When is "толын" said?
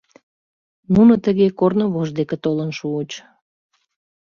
2.43-2.69